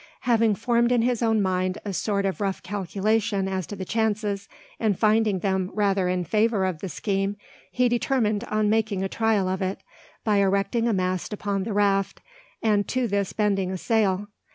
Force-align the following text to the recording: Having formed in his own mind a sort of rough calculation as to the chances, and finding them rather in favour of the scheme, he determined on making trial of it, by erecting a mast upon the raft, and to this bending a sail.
Having 0.21 0.55
formed 0.55 0.91
in 0.91 1.03
his 1.03 1.21
own 1.21 1.43
mind 1.43 1.77
a 1.85 1.93
sort 1.93 2.25
of 2.25 2.41
rough 2.41 2.63
calculation 2.63 3.47
as 3.47 3.67
to 3.67 3.75
the 3.75 3.85
chances, 3.85 4.49
and 4.79 4.97
finding 4.97 5.37
them 5.41 5.69
rather 5.75 6.09
in 6.09 6.23
favour 6.23 6.65
of 6.65 6.79
the 6.79 6.89
scheme, 6.89 7.37
he 7.71 7.87
determined 7.87 8.43
on 8.45 8.67
making 8.67 9.07
trial 9.09 9.47
of 9.47 9.61
it, 9.61 9.83
by 10.23 10.37
erecting 10.37 10.87
a 10.87 10.93
mast 10.93 11.33
upon 11.33 11.65
the 11.65 11.73
raft, 11.73 12.19
and 12.63 12.87
to 12.87 13.07
this 13.07 13.31
bending 13.31 13.69
a 13.69 13.77
sail. 13.77 14.25